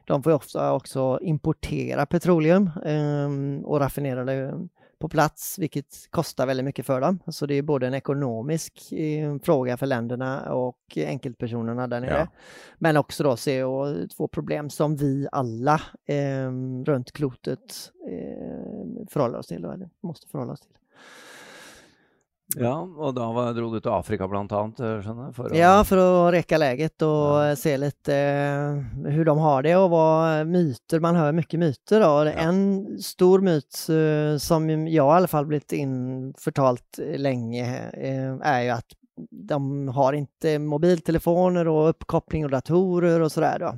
de 0.05 0.23
får 0.23 0.33
ju 0.33 0.37
ofta 0.37 0.73
också 0.73 1.19
importera 1.23 2.07
petroleum 2.07 2.71
eh, 2.85 3.65
och 3.65 3.81
raffinera 3.81 4.25
det 4.25 4.53
på 5.05 5.09
plats, 5.09 5.59
vilket 5.59 6.11
kostar 6.11 6.47
väldigt 6.47 6.65
mycket 6.65 6.87
för 6.87 7.01
dem. 7.01 7.19
Så 7.27 7.47
det 7.47 7.55
är 7.55 7.63
både 7.63 7.87
en 7.87 7.95
ekonomisk 7.95 8.93
eh, 8.93 9.39
fråga 9.43 9.77
för 9.77 9.87
länderna 9.87 10.53
och 10.53 10.79
enkeltpersonerna 10.97 11.87
där 11.87 12.01
nere. 12.01 12.19
Ja. 12.19 12.27
Men 12.79 12.97
också 12.97 13.25
då 13.25 13.35
CO2-problem 13.35 14.71
som 14.71 14.97
vi 14.97 15.29
alla 15.33 15.81
eh, 16.07 16.51
runt 16.85 17.13
klotet 17.13 17.93
eh, 18.09 19.07
förhåller 19.11 19.39
oss 19.39 19.47
till, 19.47 19.65
eller 19.65 19.91
måste 20.01 20.29
förhålla 20.29 20.53
oss 20.53 20.61
till. 20.61 20.77
Ja, 22.53 22.75
og 22.85 23.15
da 23.17 23.25
var, 23.33 23.55
dro 23.57 23.71
du 23.73 23.79
til 23.81 23.91
Afrika 23.91 24.25
annet? 24.25 24.81
eh, 24.81 25.33
för 25.33 25.47
att... 25.47 25.57
Ja, 25.57 25.85
for 25.85 25.99
å 25.99 26.31
rekke 26.31 26.59
läget 26.59 27.03
og 27.03 27.41
ja. 27.41 27.57
se 27.57 27.73
litt 27.81 28.09
eh, 28.13 28.77
hvordan 29.01 29.31
de 29.31 29.39
har 29.41 29.63
det 29.65 29.73
og 29.79 29.89
hva 29.91 30.45
myter, 30.45 31.01
man 31.01 31.17
hører 31.17 31.33
mye 31.33 31.59
myter 31.59 32.05
Og 32.05 32.27
Ja. 32.27 32.49
En 32.49 32.99
stor 33.01 33.41
myt 33.41 33.89
eh, 33.89 34.37
som 34.39 34.69
jeg 34.69 34.93
i 34.93 34.99
alle 34.99 35.29
fall 35.29 35.49
blitt 35.49 35.73
innfortalt 35.73 37.01
lenge, 37.17 37.65
eh, 37.97 38.37
er 38.37 38.61
jo 38.69 38.77
at 38.77 38.99
de 39.17 39.59
har 39.95 40.17
ikke 40.19 40.59
mobiltelefoner 40.61 41.69
og 41.71 41.95
oppkobling 41.95 42.45
og 42.45 42.53
datorer 42.53 43.21
og 43.23 43.33
sådär 43.33 43.59
då. 43.59 43.73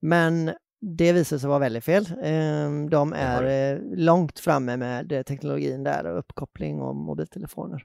Men 0.00 0.54
det 0.80 1.12
visade 1.12 1.38
sig 1.38 1.48
vara 1.48 1.58
väldigt 1.58 1.84
fel. 1.84 2.06
Ehm, 2.22 2.90
de 2.90 3.12
är 3.12 3.42
langt 3.78 3.98
långt 3.98 4.38
framme 4.38 4.76
med 4.76 5.26
teknologin 5.26 5.84
där 5.84 6.06
och 6.06 6.18
uppkoppling 6.18 6.80
och 6.80 6.96
mobiltelefoner. 6.96 7.84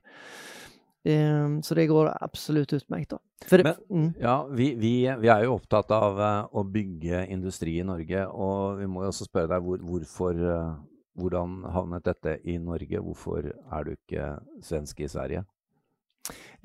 Ehm, 1.03 1.63
så 1.63 1.75
det 1.75 1.87
går 1.87 2.17
absolutt 2.21 2.73
utmerket. 2.73 3.19
För 3.45 3.63
Men, 3.63 3.75
mm. 3.89 4.13
ja, 4.19 4.47
vi, 4.51 4.75
vi, 4.75 5.15
vi, 5.19 5.27
er 5.27 5.43
jo 5.43 5.55
opptatt 5.55 5.91
av 5.91 6.19
å 6.51 6.63
bygge 6.63 7.27
industri 7.27 7.77
i 7.79 7.83
Norge, 7.85 8.25
og 8.27 8.79
vi 8.79 8.87
må 8.87 9.03
også 9.05 9.27
spørre 9.27 9.51
deg 9.53 9.65
hvor, 9.65 9.83
hvorfor 9.85 10.39
uh, 10.41 10.75
Hvordan 11.15 11.61
havnet 11.71 12.03
dette 12.03 12.33
i 12.43 12.57
Norge? 12.59 12.99
Hvorfor 12.99 13.45
er 13.47 13.85
du 13.87 13.93
ikke 13.93 14.33
svensk 14.59 14.99
i 14.99 15.07
Sverige? 15.07 15.45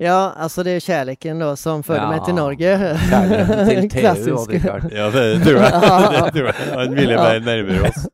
Ja, 0.01 0.31
altså 0.35 0.63
det 0.65 0.75
er 0.75 0.81
kjærligheten 0.81 1.41
da 1.43 1.51
som 1.55 1.83
förde 1.85 2.01
ja, 2.01 2.09
meg 2.09 2.23
til 2.25 2.33
Norge. 2.33 2.71
Kjærligheten 3.09 3.89
til 3.91 4.07
TU-Rikard. 4.23 4.49
Richard. 4.49 4.87
Ja, 4.89 5.09
det 5.13 5.43
tror 5.43 5.59
jeg. 5.61 5.73
det 6.15 6.31
tror 6.37 6.47
jeg. 6.49 6.55
Han 6.79 6.95
ville 6.95 7.19
være 7.19 7.43
nærmere 7.45 7.91
oss. 7.91 8.07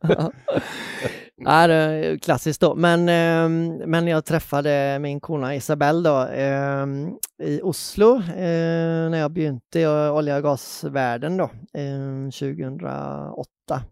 Ja, 1.38 1.68
det 1.70 1.76
er 1.78 2.16
klassisk, 2.18 2.64
da. 2.64 2.72
Men, 2.74 3.04
eh, 3.14 3.86
men 3.88 4.08
jeg 4.10 4.24
traff 4.26 4.56
min 5.00 5.20
kona 5.22 5.52
Isabel 5.54 6.02
da, 6.04 6.16
eh, 6.34 6.86
i 7.46 7.60
Oslo 7.62 8.16
eh, 8.18 9.06
jeg 9.14 9.22
jag 9.22 9.32
begynte 9.36 9.80
i 9.80 9.86
olje- 9.86 10.38
og 10.38 10.44
gasvärlden 10.44 11.38
då, 11.38 11.50
2008. 12.32 13.84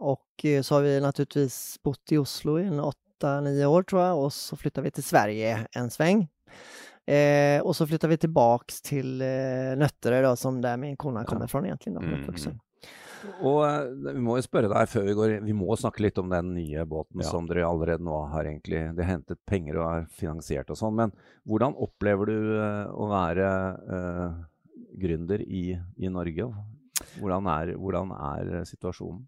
Og 0.00 0.10
och 0.10 0.44
så 0.62 0.74
har 0.74 0.82
vi 0.82 1.00
naturligvis 1.00 1.78
bott 1.82 2.12
i 2.12 2.18
Oslo 2.18 2.58
i 2.58 2.66
en 2.66 2.80
åtta, 3.22 3.40
nio 3.40 3.66
år 3.66 3.82
tror 3.82 4.02
jag 4.02 4.18
och 4.18 4.32
så 4.32 4.56
flyttade 4.56 4.84
vi 4.84 4.90
till 4.90 5.04
Sverige 5.04 5.66
en 5.72 5.90
sväng. 5.90 6.28
Eh, 7.06 7.62
och 7.62 7.76
så 7.76 7.86
flyttade 7.86 8.10
vi 8.10 8.16
tillbaks 8.16 8.82
till 8.82 9.22
eh, 9.22 9.76
Nötterö 9.76 10.22
då, 10.22 10.36
som 10.36 10.60
där 10.60 10.76
min 10.76 10.96
kona 10.96 11.24
kommer 11.24 11.46
från 11.46 11.64
egentligen. 11.64 11.94
Då, 11.94 12.00
mm. 12.00 12.58
Og 13.42 13.60
eh, 13.66 14.14
vi 14.14 14.20
må 14.22 14.36
jo 14.38 14.42
spørre 14.42 14.70
deg 14.70 14.88
før 14.90 15.04
vi 15.06 15.14
går 15.14 15.32
Vi 15.46 15.54
må 15.54 15.76
snakke 15.78 16.02
litt 16.02 16.16
om 16.18 16.30
den 16.30 16.48
nye 16.56 16.82
båten 16.84 17.22
ja. 17.22 17.28
som 17.30 17.46
dere 17.46 17.68
allerede 17.68 18.02
nå 18.02 18.16
har 18.32 18.48
egentlig 18.50 18.80
Det 18.98 19.06
hentet 19.06 19.38
penger 19.46 19.78
og 19.78 19.86
har 19.86 20.08
finansiert 20.10 20.70
og 20.74 20.78
sånn. 20.80 20.96
Men 20.98 21.14
hvordan 21.46 21.76
opplever 21.78 22.32
du 22.32 22.38
uh, 22.58 22.90
å 22.90 23.06
være 23.12 23.50
eh, 23.98 24.40
gründer 25.04 25.42
i, 25.46 25.78
i 26.02 26.10
Norge? 26.10 26.50
Hvordan 27.20 27.46
er, 27.50 27.76
hvordan 27.78 28.10
er 28.18 28.66
situasjonen? 28.66 29.22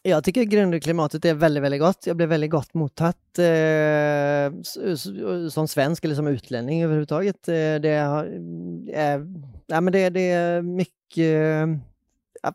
Jeg 0.00 0.24
tycker 0.24 0.46
grundklimatet 0.48 1.26
er 1.28 1.36
veldig, 1.36 1.60
veldig 1.60 1.78
godt. 1.82 2.06
Jeg 2.08 2.16
ble 2.16 2.28
veldig 2.30 2.48
godt 2.54 2.70
mottatt 2.80 3.40
eh, 3.44 4.46
som 4.64 5.68
svensk 5.68 6.06
eller 6.06 6.16
som 6.16 6.30
utlending 6.30 6.86
överhuvudtaget. 6.86 7.50
Eh, 7.52 7.74
det 7.84 7.92
er, 8.00 9.26
ja, 9.68 9.80
men 9.82 9.92
det, 9.92 10.06
det 10.16 10.24
er 10.32 10.64
mye 10.64 11.28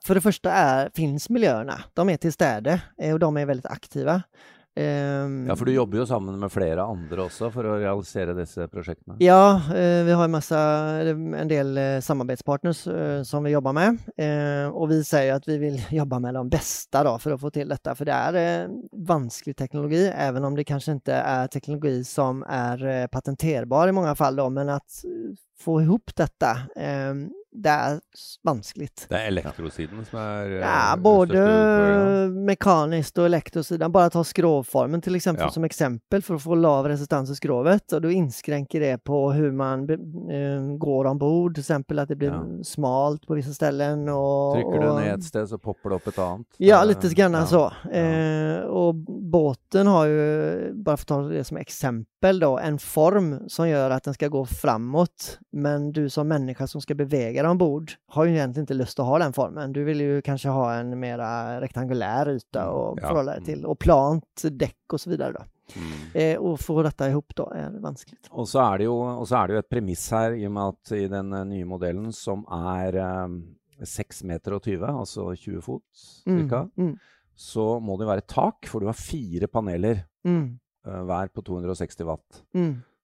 For 0.02 0.18
det 0.18 0.26
første 0.26 0.50
er, 0.50 0.90
finns. 0.98 1.30
De 1.30 1.46
er 1.46 2.18
til 2.18 2.34
stede, 2.34 2.80
eh, 2.98 3.14
og 3.14 3.22
de 3.22 3.30
er 3.38 3.52
veldig 3.54 3.70
aktive. 3.70 4.18
Um, 4.76 5.46
ja, 5.48 5.56
for 5.56 5.70
du 5.70 5.72
jobber 5.72 6.02
jo 6.02 6.06
sammen 6.10 6.36
med 6.36 6.52
flere 6.52 6.84
andre 6.84 7.24
også 7.30 7.48
for 7.54 7.64
å 7.64 7.78
realisere 7.80 8.34
disse 8.36 8.66
prosjektene? 8.68 9.16
Ja, 9.24 9.56
uh, 9.70 10.02
vi 10.04 10.18
har 10.20 10.32
masse, 10.32 10.60
en 11.16 11.48
del 11.52 11.72
uh, 11.80 12.02
samarbeidspartners 12.04 12.82
uh, 12.90 13.22
som 13.24 13.48
vi 13.48 13.54
jobber 13.54 13.76
med. 13.78 14.02
og 14.76 14.90
vi 14.92 14.98
sier 15.08 15.38
at 15.38 15.48
vi 15.48 15.56
vil 15.62 15.80
jobbe 16.00 16.20
med 16.24 16.36
de 16.36 16.44
beste 16.58 17.06
da, 17.08 17.16
for 17.22 17.36
å 17.36 17.40
få 17.40 17.54
til 17.56 17.72
dette. 17.72 17.96
For 17.96 18.10
det 18.10 18.18
er 18.18 18.76
vanskelig 19.08 19.56
teknologi, 19.56 20.04
even 20.12 20.50
om 20.50 20.60
det 20.60 20.68
kanskje 20.68 20.98
ikke 21.00 21.22
er 21.24 21.50
teknologi 21.54 22.04
som 22.08 22.44
er 22.44 23.08
patenterbar 23.14 23.90
i 23.90 23.96
mange 23.96 24.16
fall. 24.20 24.36
Da, 24.36 24.50
men 24.52 24.76
at 24.76 25.02
få 25.64 25.80
ihop 25.86 26.12
dette 26.20 26.52
det 27.56 27.72
er 27.72 28.00
vanskelig. 28.46 28.90
Det 29.08 29.16
er 29.16 29.30
elektrosiden 29.30 30.04
som 30.08 30.20
er 30.20 30.54
Ja, 30.60 30.94
eh, 30.94 31.00
både 31.02 31.44
mekanisk 32.34 33.20
og 33.22 33.30
elektrosiden. 33.30 33.92
Bare 33.94 34.12
ta 34.14 34.24
skrovformen 34.26 35.02
til 35.04 35.16
eksempel, 35.16 35.48
ja. 35.48 35.54
som 35.54 35.66
eksempel 35.68 36.24
for 36.26 36.38
å 36.38 36.44
få 36.44 36.58
lav 36.60 36.90
resistans 36.90 37.32
i 37.32 37.38
skrovet. 37.38 37.88
Og 37.96 38.04
du 38.04 38.10
innskrenker 38.12 38.84
det 38.84 38.94
på 39.08 39.22
hvordan 39.26 39.56
man 39.56 39.86
uh, 39.88 40.76
går 40.82 41.12
om 41.12 41.22
bord, 41.22 41.60
f.eks. 41.60 41.72
at 41.72 42.12
det 42.12 42.20
blir 42.20 42.34
ja. 42.34 42.42
smalt 42.68 43.26
på 43.28 43.40
visse 43.40 43.56
steder. 43.56 43.96
Trykker 44.06 44.84
du 44.84 44.90
ned 45.00 45.12
et 45.16 45.28
sted, 45.28 45.48
så 45.50 45.60
popper 45.62 45.94
det 45.94 46.00
opp 46.00 46.10
et 46.12 46.22
annet? 46.26 46.50
Ja, 46.64 46.82
litt 46.88 47.06
grann 47.16 47.40
ja. 47.40 47.46
så. 47.50 47.66
Uh, 47.88 48.66
og 48.70 49.06
båten 49.06 49.90
har 49.92 50.12
jo, 50.12 50.28
bare 50.86 51.00
for 51.00 51.08
å 51.08 51.14
ta 51.14 51.22
det 51.32 51.46
som 51.48 51.60
eksempel, 51.62 52.42
da, 52.42 52.52
en 52.66 52.80
form 52.82 53.34
som 53.52 53.70
gjør 53.70 53.96
at 53.96 54.08
den 54.08 54.18
skal 54.18 54.32
gå 54.34 54.44
framåt, 54.50 55.38
men 55.56 55.92
du 55.96 56.06
som 56.12 56.28
menneske 56.30 56.68
som 56.70 56.84
skal 56.84 56.98
bevege 57.00 57.45
deg 57.46 57.56
ombord 57.56 57.96
har 58.16 58.28
jo 58.28 58.36
egentlig 58.36 58.66
ikke 58.66 58.80
lyst 58.82 58.98
til 58.98 59.06
å 59.06 59.10
ha 59.14 59.24
den 59.24 59.36
formen. 59.36 59.74
Du 59.76 59.82
vil 59.88 60.04
jo 60.04 60.22
kanskje 60.26 60.54
ha 60.56 60.70
en 60.80 60.94
mer 61.00 61.22
rektangulær 61.64 62.34
yta 62.34 62.68
mm, 62.68 63.02
ja. 63.02 63.10
forholde 63.10 63.38
dig 63.38 63.50
til, 63.54 63.68
og 63.70 63.80
plant 63.82 64.48
dekk 64.52 64.82
Då. 64.86 65.46
Mm. 65.74 65.94
Eh, 66.14 66.38
å 66.38 66.54
få 66.62 66.78
dette 66.86 67.10
i 67.10 67.14
hop 67.16 67.34
da 67.38 67.48
er 67.58 67.78
vanskelig. 67.82 68.20
Og 68.32 68.48
så 68.50 68.62
er, 68.62 68.82
det 68.82 68.88
jo, 68.88 68.98
er 69.26 69.48
det 69.50 69.56
jo 69.56 69.62
et 69.64 69.72
premiss 69.72 70.06
her, 70.14 70.36
i 70.38 70.46
og 70.48 70.54
med 70.56 70.76
at 70.76 70.94
i 70.98 71.06
den 71.12 71.34
eh, 71.34 71.48
nye 71.50 71.70
modellen, 71.70 72.12
som 72.16 72.46
er 72.54 73.00
um, 73.26 73.40
eh, 73.80 73.90
6 73.90 74.24
meter 74.30 74.58
og 74.58 74.68
20, 74.68 74.86
altså 74.92 75.28
20 75.34 75.66
fot 75.66 76.06
cirka, 76.24 76.66
mm. 76.76 76.92
mm. 76.92 77.32
så 77.48 77.68
må 77.84 77.98
det 78.00 78.10
være 78.12 78.28
tak, 78.30 78.70
for 78.70 78.84
du 78.84 78.92
har 78.92 79.00
fire 79.00 79.50
paneler 79.52 80.04
uh, 80.28 81.02
hver 81.10 81.34
på 81.34 81.46
260 81.50 82.12
watt. 82.12 82.44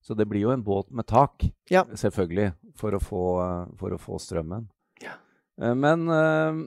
Så 0.01 0.17
det 0.17 0.25
blir 0.25 0.48
jo 0.48 0.53
en 0.53 0.63
båt 0.65 0.89
med 0.89 1.05
tak, 1.10 1.46
ja. 1.70 1.86
selvfølgelig, 1.86 2.51
for 2.77 2.98
å 2.98 3.01
få, 3.01 3.25
for 3.77 3.93
å 3.93 4.00
få 4.01 4.17
strømmen. 4.22 4.65
Ja. 5.03 5.13
Eh, 5.62 5.75
men 5.77 6.08
uh, 6.10 6.62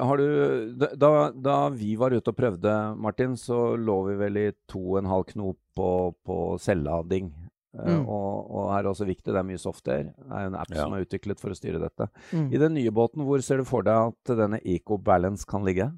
har 0.00 0.18
du 0.18 0.74
da, 0.74 1.30
da, 1.30 1.56
vi 1.70 1.94
var 2.00 2.14
ute 2.14 2.32
og 2.32 2.38
prøvde, 2.38 2.74
Martin, 2.98 3.36
så 3.38 3.76
lå 3.78 4.00
vi 4.08 4.18
vel 4.18 4.40
i 4.42 4.48
2,5 4.72 5.26
knop 5.34 5.60
på, 5.78 5.90
på 6.26 6.38
selvlading. 6.62 7.30
Eh, 7.74 7.90
mm. 7.90 8.04
og, 8.06 8.50
og, 8.50 8.68
her 8.72 8.84
er 8.84 8.90
også 8.90 9.06
viktig, 9.08 9.30
det 9.32 9.40
er 9.40 9.48
mye 9.48 9.60
software. 9.60 10.12
Det 10.14 10.30
er 10.30 10.48
en 10.48 10.58
app 10.58 10.70
ja. 10.74 10.82
som 10.82 10.94
er 10.94 11.06
utviklet 11.06 11.42
for 11.42 11.54
å 11.54 11.58
styre 11.58 11.82
dette. 11.82 12.08
Mm. 12.32 12.48
I 12.50 12.62
den 12.62 12.76
nye 12.78 12.94
båten, 12.94 13.24
hvor 13.26 13.42
ser 13.44 13.62
du 13.62 13.68
for 13.68 13.86
deg 13.86 14.12
at 14.12 14.34
denne 14.38 14.62
Eco 14.62 14.98
Balance 14.98 15.46
kan 15.48 15.66
ligge? 15.66 15.90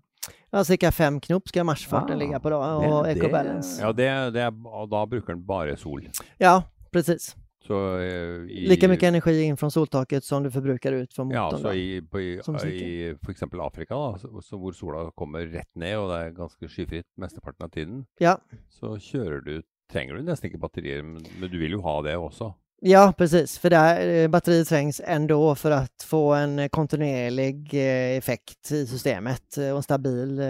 Ja, 0.57 0.65
Ca. 0.65 0.91
fem 0.93 1.19
knop 1.21 1.51
skal 1.51 1.67
marsjfarten 1.69 2.17
ah, 2.17 2.21
ligge 2.23 2.39
på, 2.41 2.49
da, 2.49 2.61
og 2.81 3.09
ecobalance. 3.11 3.77
Ja, 3.83 3.91
det, 3.93 4.09
det 4.33 4.47
er, 4.47 4.55
og 4.65 4.89
da 4.89 5.03
bruker 5.05 5.35
den 5.35 5.43
bare 5.45 5.75
sol? 5.77 6.07
Ja, 6.41 6.63
precis. 6.95 7.35
Så, 7.67 7.99
eh, 7.99 8.47
i, 8.49 8.63
Lika 8.71 8.89
mye 8.89 9.09
energi 9.09 9.43
inn 9.43 9.59
fra 9.59 9.69
soltaket 9.75 10.25
som 10.25 10.45
du 10.45 10.49
forbruker 10.55 11.01
ut 11.03 11.13
fra 11.13 11.27
motoren. 11.27 11.59
Ja, 11.59 11.61
så 11.61 11.75
i, 11.77 12.01
på, 12.01 12.23
i, 12.23 12.37
i 12.73 12.91
f.eks. 13.19 13.43
Afrika, 13.53 13.99
da, 13.99 14.21
så, 14.23 14.31
så 14.45 14.61
hvor 14.63 14.77
sola 14.77 15.07
kommer 15.19 15.49
rett 15.51 15.73
ned, 15.75 15.97
og 15.99 16.13
det 16.13 16.21
er 16.23 16.37
ganske 16.37 16.71
skyfritt 16.73 17.09
mesteparten 17.21 17.67
av 17.67 17.73
tiden, 17.75 18.05
ja. 18.23 18.39
så 18.73 18.97
kjører 18.97 19.43
du 19.47 19.57
Trenger 19.87 20.17
du 20.19 20.27
nesten 20.27 20.49
ikke 20.49 20.59
batterier, 20.59 21.05
men, 21.07 21.23
men 21.39 21.47
du 21.47 21.61
vil 21.61 21.77
jo 21.77 21.79
ha 21.85 21.93
det 22.03 22.17
også. 22.19 22.49
Ja, 22.81 23.13
precis. 23.19 23.59
För 23.59 23.71
där, 23.71 24.09
eh, 24.09 24.29
batteriet 24.29 24.69
trengs 24.69 25.01
ändå 25.05 25.55
for 25.55 25.73
å 25.73 25.87
få 26.05 26.35
en 26.35 26.69
kontinuerlig 26.69 27.75
eh, 27.75 28.19
effekt 28.19 28.73
i 28.73 28.87
systemet 28.87 29.59
og 29.59 29.81
en 29.81 29.83
stabil 29.83 30.41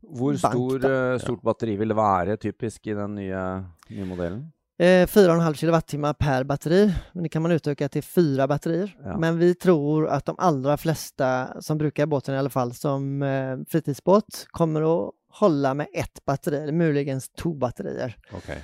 Hvor 0.00 0.36
stor, 0.36 0.78
bank, 0.78 1.22
stort 1.22 1.42
batteri 1.42 1.76
vil 1.76 1.88
det 1.88 1.96
være 1.98 2.36
typisk 2.36 2.86
i 2.86 2.94
den 2.94 3.14
nye, 3.18 3.44
nye 3.90 4.06
modellen? 4.06 4.50
4,5 4.82 5.54
kWh 5.54 6.12
per 6.12 6.44
batteri. 6.44 6.94
Men 7.12 7.22
det 7.22 7.28
kan 7.28 7.42
man 7.42 7.52
utöka 7.52 7.88
till 7.88 8.02
fyra 8.02 8.48
batterier. 8.48 8.96
Ja. 9.04 9.18
Men 9.18 9.38
vi 9.38 9.54
tror 9.54 10.08
att 10.08 10.26
de 10.26 10.36
allra 10.38 10.76
flesta 10.76 11.48
som 11.62 11.78
brukar 11.78 12.06
båten 12.06 12.34
i 12.34 12.38
alla 12.38 12.50
fall 12.50 12.74
som 12.74 13.22
eh, 13.22 13.58
fritidsbåt 13.68 14.46
kommer 14.50 15.06
att 15.06 15.12
hålla 15.32 15.74
med 15.74 15.86
ett 15.94 16.24
batteri, 16.24 16.56
eller 16.56 16.72
möjligen 16.72 17.20
två 17.38 17.54
batterier. 17.54 18.16
Okay. 18.36 18.56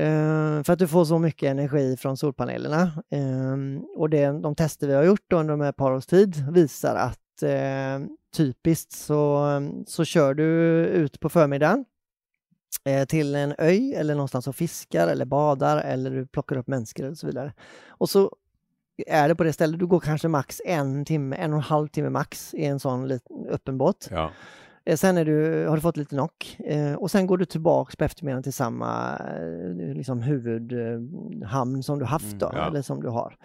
Eh, 0.00 0.62
för 0.62 0.72
att 0.72 0.78
du 0.78 0.88
får 0.88 1.04
så 1.04 1.18
mycket 1.18 1.50
energi 1.50 1.96
från 1.96 2.16
solpanelerna. 2.16 2.82
Eh, 3.10 3.82
och 3.96 4.10
det, 4.10 4.26
de 4.26 4.54
tester 4.54 4.86
vi 4.86 4.94
har 4.94 5.04
gjort 5.04 5.32
under 5.32 5.68
ett 5.68 5.76
par 5.76 5.92
års 5.92 6.06
tid 6.06 6.44
visar 6.52 6.96
att 6.96 7.42
eh, 7.42 8.06
typiskt 8.36 8.92
så, 8.92 9.46
så 9.86 10.04
kör 10.04 10.34
du 10.34 10.44
ut 10.86 11.20
på 11.20 11.28
förmiddagen 11.28 11.84
Eh, 12.84 13.04
till 13.04 13.34
en 13.34 13.54
öj 13.58 13.94
eller 13.94 14.14
någonstans 14.14 14.48
och 14.48 14.56
fiskar 14.56 15.08
eller 15.08 15.24
badar 15.24 15.78
eller 15.78 16.10
du 16.10 16.26
plockar 16.26 16.56
upp 16.56 16.66
människor 16.66 17.10
och 17.10 17.18
så 17.18 17.26
vidare. 17.26 17.52
Och 17.88 18.10
så 18.10 18.36
är 19.06 19.28
det 19.28 19.34
på 19.34 19.44
det 19.44 19.52
stället, 19.52 19.80
du 19.80 19.86
går 19.86 20.00
kanske 20.00 20.28
max 20.28 20.60
en 20.64 21.04
timme, 21.04 21.36
en 21.36 21.52
och 21.52 21.56
en 21.56 21.62
halv 21.62 21.88
timme 21.88 22.10
max 22.10 22.54
i 22.54 22.64
en 22.64 22.80
sån 22.80 23.08
liten 23.08 23.46
öppen 23.48 23.78
båt. 23.78 24.08
Ja. 24.10 24.30
Eh, 24.90 24.96
sen 24.96 25.14
du, 25.14 25.66
har 25.66 25.76
du 25.76 25.80
fått 25.80 25.96
lite 25.96 26.14
knock 26.14 26.56
eh, 26.58 26.94
och 26.94 27.10
sen 27.10 27.26
går 27.26 27.38
du 27.38 27.44
tillbaks 27.44 27.96
på 27.96 28.04
eftermiddagen 28.04 28.42
till 28.42 28.52
samma 28.52 29.18
liksom, 29.94 30.22
huvudhamn 30.22 31.82
som 31.82 31.98
du 31.98 32.04
haft 32.04 32.38
då, 32.38 32.46
mm, 32.46 32.58
ja. 32.58 32.66
eller 32.66 32.82
som 32.82 33.02
du 33.02 33.08
har. 33.08 33.36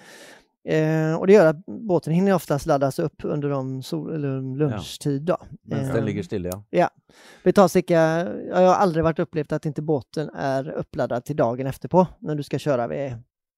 Eh, 0.68 1.16
och 1.16 1.28
det 1.28 1.34
gör 1.34 1.46
att 1.46 1.66
båten 1.66 2.14
hinner 2.14 2.34
oftast 2.34 2.66
laddas 2.66 3.00
upp 3.00 3.22
under 3.24 3.50
de 3.50 3.84
sol 3.84 4.14
eller 4.14 4.58
lunchtid. 4.58 5.22
Då. 5.22 5.38
Mens 5.62 5.94
den 5.94 6.06
ligger 6.06 6.24
stille, 6.24 6.50
ja. 6.50 6.64
Ja. 6.70 6.90
Det 7.44 7.52
tar 7.52 7.68
cirka, 7.68 8.00
jag 8.50 8.56
har 8.56 8.76
aldrig 8.76 9.04
varit 9.04 9.20
upplevt 9.20 9.52
att 9.52 9.66
inte 9.66 9.82
båten 9.82 10.30
är 10.30 10.70
uppladdad 10.70 11.26
till 11.26 11.36
dagen 11.36 11.68
efterpå 11.68 12.08
när 12.20 12.36
du 12.36 12.44
ska 12.44 12.60
köra 12.60 12.88
vid 12.88 13.14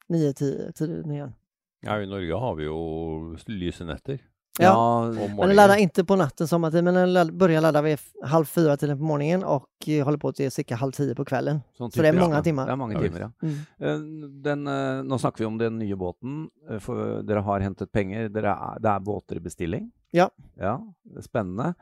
9-10 0.09 0.71
tiden 0.71 1.11
igen. 1.11 1.33
Ja, 1.81 2.01
i 2.01 2.05
Norge 2.05 2.33
har 2.33 2.55
vi 2.55 2.63
jo 2.63 3.37
lyse 3.45 3.83
netter. 3.83 4.19
Ja, 4.59 5.11
men 5.11 5.37
den 5.37 5.55
laddar 5.55 5.77
inte 5.77 6.03
på 6.05 6.15
natten 6.15 6.47
sommartid, 6.47 6.83
men 6.83 6.93
den 6.93 7.13
ladd, 7.13 7.33
börjar 7.33 7.61
ladda 7.61 7.81
vid 7.81 7.99
halv 8.23 8.45
fyra 8.45 8.77
tiden 8.77 8.97
på 8.97 9.03
morgonen 9.03 9.43
och 9.43 9.69
håller 10.03 10.17
på 10.17 10.31
til 10.31 10.51
cirka 10.51 10.75
halv 10.75 10.91
tio 10.91 11.15
på 11.15 11.25
kvelden. 11.25 11.61
Sånn 11.77 11.91
så 11.91 12.01
det 12.01 12.09
er 12.09 12.19
mange 12.19 12.41
timer. 12.43 12.65
Det 12.65 12.73
er 12.73 12.79
mange 12.79 13.01
timer, 13.01 13.25
ja. 13.25 13.29
Mm. 13.41 13.57
Eh, 13.79 13.99
den, 14.47 14.67
eh, 14.67 15.03
nå 15.03 15.19
snakker 15.21 15.43
vi 15.43 15.49
om 15.49 15.57
den 15.57 15.77
nye 15.79 15.95
båten. 15.95 16.47
Eh, 16.69 16.79
for 16.83 17.21
dere 17.27 17.43
har 17.45 17.65
hentet 17.65 17.91
penger. 17.91 18.29
Dere 18.33 18.55
er, 18.55 18.81
det 18.81 18.93
er 18.93 19.03
båter 19.05 19.37
i 19.37 19.43
bestilling? 19.43 19.91
Ja. 20.15 20.29
ja 20.57 20.79
spennende. 21.21 21.73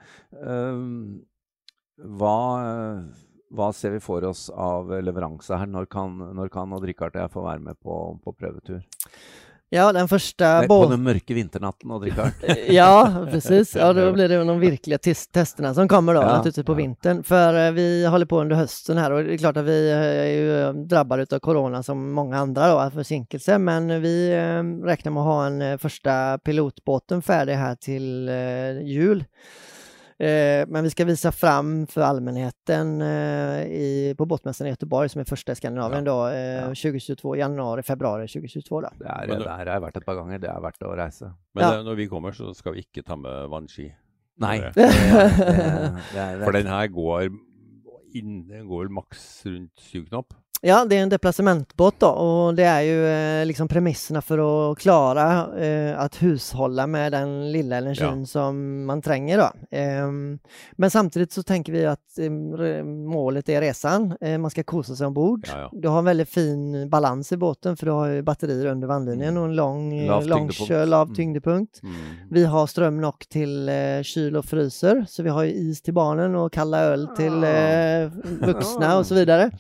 Hva, 1.96 2.36
hva, 3.56 3.72
ser 3.74 3.96
vi 3.96 4.04
for 4.04 4.26
oss 4.28 4.50
av 4.50 4.92
leveranse 5.00 5.62
her? 5.62 5.70
Når 5.72 5.88
kan, 5.88 6.18
når 6.36 6.52
kan 6.52 6.74
Odd 6.76 6.88
Rikard 6.90 7.16
og 7.16 7.24
jeg 7.24 7.36
få 7.38 7.46
være 7.46 7.64
med 7.70 7.80
på, 7.80 8.00
på 8.24 8.36
prøvetur? 8.36 8.84
Ja, 9.76 9.92
den 9.94 10.08
första... 10.08 10.68
På 10.68 10.86
den 10.90 11.04
mørke 11.04 11.34
vinternatten 11.34 11.92
och 11.92 12.02
dricka 12.02 12.32
Ja, 12.70 13.28
precis. 13.32 13.76
Ja, 13.76 13.94
då 13.94 14.12
blir 14.12 14.30
det 14.30 14.44
de 14.44 14.60
virkelige 14.60 14.98
tes 14.98 15.28
testerna 15.28 15.74
som 15.74 15.88
kommer 15.88 16.14
då, 16.14 16.22
ja, 16.22 16.38
naturligtvis 16.38 16.66
på 16.66 16.72
ja. 16.72 16.76
vintern. 16.76 17.24
För 17.24 17.68
eh, 17.68 17.72
vi 17.72 18.06
håller 18.06 18.26
på 18.26 18.42
under 18.42 18.56
høsten 18.56 18.98
her, 18.98 19.12
og 19.12 19.26
det 19.26 19.34
er 19.36 19.42
klart 19.44 19.58
at 19.58 19.66
vi 19.66 19.92
är 19.92 20.32
ju 20.32 20.62
eh, 20.62 20.74
drabbade 20.74 21.26
av 21.32 21.40
corona 21.40 21.84
som 21.84 22.14
mange 22.14 22.38
andre 22.38 22.68
då, 22.68 22.92
försinkelse. 22.94 23.58
Men 23.58 24.02
vi 24.02 24.32
eh, 24.32 24.88
räknar 24.88 25.12
med 25.12 25.22
å 25.22 25.26
ha 25.26 25.46
en 25.46 25.80
første 25.80 26.40
pilotbåten 26.44 27.22
färdig 27.22 27.60
her 27.60 27.76
til 27.76 28.30
jul. 28.84 29.26
Eh, 30.18 30.68
men 30.68 30.84
vi 30.84 30.90
ska 30.90 31.06
visa 31.06 31.32
fram 31.32 31.88
för 31.88 32.02
allmänheten 32.02 33.02
eh, 33.02 33.66
i, 33.66 34.16
på 34.18 34.26
båtmässan 34.26 34.68
i 34.68 34.70
Göteborg 34.70 35.10
som 35.10 35.22
är 35.22 35.26
första 35.26 35.52
i 35.52 35.56
Skandinavien 35.56 36.06
ja. 36.06 36.12
då, 36.12 36.28
eh, 36.28 36.68
2022, 36.68 37.36
januari, 37.36 37.84
februari 37.84 38.28
2022. 38.28 38.82
Då. 38.82 38.90
Det, 39.00 39.06
er, 39.06 39.28
det 39.28 39.50
har 39.50 39.66
jeg 39.74 39.84
vært 39.84 40.00
et 40.00 40.08
par 40.08 40.16
ganger, 40.16 40.40
det 40.40 40.52
er 40.54 40.64
verdt 40.64 40.88
å 40.88 40.94
reise. 40.96 41.34
Men 41.58 41.68
ja. 41.68 41.84
når 41.84 42.00
vi 42.00 42.08
kommer 42.08 42.36
så 42.38 42.54
skal 42.56 42.78
vi 42.78 42.86
ikke 42.86 43.04
ta 43.04 43.20
med 43.20 43.52
vannski. 43.52 43.90
Nei. 44.40 44.56
Det, 44.76 44.88
det, 46.16 46.24
For 46.44 46.56
den 46.56 46.72
her 46.72 46.88
går, 46.96 47.28
inn, 48.16 48.40
går 48.72 48.92
maks 48.96 49.28
rundt 49.50 49.84
syv 49.84 50.08
knop? 50.08 50.32
Ja, 50.62 50.86
det 50.86 50.98
är 50.98 51.04
en 51.04 51.10
deplacementbåt 51.10 52.00
då 52.00 52.08
och 52.08 52.56
det 52.56 52.64
är 52.64 52.82
ju 52.82 53.08
eh, 53.08 53.46
liksom 53.46 53.68
premisserna 53.68 54.22
för 54.22 54.72
att 54.72 54.80
klara 54.80 55.60
eh, 55.66 56.00
att 56.00 56.24
hushålla 56.24 56.88
med 56.88 57.12
den 57.12 57.52
lilla 57.52 57.78
energin 57.78 58.20
ja. 58.20 58.26
som 58.26 58.86
man 58.86 59.02
tränger 59.02 59.38
då. 59.38 59.78
Eh, 59.78 60.08
men 60.72 60.92
samtidigt 60.92 61.32
så 61.32 61.44
tänker 61.44 61.74
vi 61.74 61.86
att 61.86 62.20
eh, 62.20 62.84
målet 62.84 63.50
är 63.50 63.62
resan. 63.62 64.18
Eh, 64.22 64.38
man 64.38 64.52
ska 64.52 64.64
kosa 64.64 64.96
sig 64.96 65.08
ombord. 65.08 65.48
Ja, 65.52 65.60
ja. 65.60 65.70
Du 65.74 65.88
har 65.88 66.00
en 66.00 66.06
väldigt 66.06 66.30
fin 66.30 66.90
balans 66.90 67.32
i 67.32 67.38
båten 67.38 67.78
för 67.78 67.86
du 67.86 67.92
har 67.92 68.22
batterier 68.22 68.66
under 68.66 68.88
vandlinjen 68.88 69.38
og 69.38 69.44
och 69.44 69.50
en 69.50 69.56
lång, 69.56 70.06
lav 70.08 70.28
lång 70.28 70.50
tyngdepunkt. 70.50 70.90
Lav 70.90 71.08
mm. 71.08 71.16
tyngdepunkt. 71.16 71.84
Mm. 71.84 71.96
Vi 72.32 72.46
har 72.46 72.68
ström 72.68 73.02
nog 73.02 73.20
till 73.30 73.70
eh, 73.70 74.02
kyl 74.04 74.38
och 74.38 74.46
fryser 74.46 75.06
så 75.10 75.24
vi 75.24 75.30
har 75.30 75.46
is 75.46 75.82
till 75.82 75.94
barnen 75.94 76.36
och 76.36 76.54
kalla 76.54 76.80
öl 76.80 77.08
till 77.08 77.44
ah. 77.44 78.10
vuxna 78.46 78.98
och 78.98 79.06
så 79.06 79.16
vidare. 79.22 79.52